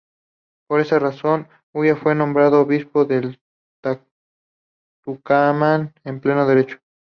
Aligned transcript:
Por 0.67 0.79
esa 0.79 0.97
razón, 0.97 1.47
Ulloa 1.73 1.95
fue 1.95 2.15
nombrado 2.15 2.61
obispo 2.61 3.05
del 3.05 3.39
Tucumán 5.03 5.93
a 6.03 6.13
pleno 6.13 6.47
derecho. 6.47 6.79